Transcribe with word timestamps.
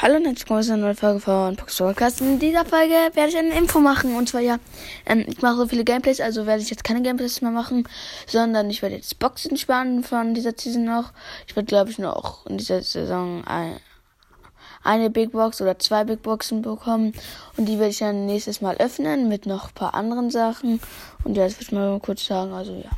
Hallo 0.00 0.14
und 0.14 0.26
herzlich 0.26 0.44
willkommen 0.44 0.62
zu 0.62 0.72
einer 0.74 0.82
neuen 0.82 0.96
Folge 0.96 1.18
von 1.18 1.56
Pox 1.56 1.78
Podcast. 1.78 2.20
In 2.20 2.38
dieser 2.38 2.64
Folge 2.64 2.94
werde 3.14 3.30
ich 3.30 3.36
eine 3.36 3.58
Info 3.58 3.80
machen. 3.80 4.14
Und 4.14 4.28
zwar 4.28 4.40
ja, 4.40 4.58
ähm, 5.06 5.24
ich 5.26 5.42
mache 5.42 5.56
so 5.56 5.66
viele 5.66 5.82
Gameplays, 5.82 6.20
also 6.20 6.46
werde 6.46 6.62
ich 6.62 6.70
jetzt 6.70 6.84
keine 6.84 7.02
Gameplays 7.02 7.42
mehr 7.42 7.50
machen, 7.50 7.82
sondern 8.28 8.70
ich 8.70 8.80
werde 8.80 8.94
jetzt 8.94 9.18
Boxen 9.18 9.56
sparen 9.56 10.04
von 10.04 10.34
dieser 10.34 10.52
Season 10.56 10.84
noch. 10.84 11.12
Ich 11.48 11.56
werde, 11.56 11.66
glaube 11.66 11.90
ich, 11.90 11.98
noch 11.98 12.46
in 12.46 12.58
dieser 12.58 12.80
Saison 12.80 13.44
ein, 13.44 13.80
eine 14.84 15.10
Big 15.10 15.32
Box 15.32 15.60
oder 15.60 15.80
zwei 15.80 16.04
Big 16.04 16.22
Boxen 16.22 16.62
bekommen. 16.62 17.12
Und 17.56 17.66
die 17.66 17.80
werde 17.80 17.90
ich 17.90 17.98
dann 17.98 18.24
nächstes 18.24 18.60
Mal 18.60 18.76
öffnen 18.76 19.28
mit 19.28 19.46
noch 19.46 19.70
ein 19.70 19.74
paar 19.74 19.94
anderen 19.94 20.30
Sachen. 20.30 20.80
Und 21.24 21.36
ja, 21.36 21.42
das 21.42 21.54
würde 21.54 21.64
ich 21.64 21.72
mal 21.72 21.98
kurz 21.98 22.24
sagen. 22.24 22.52
Also 22.52 22.72
ja. 22.72 22.90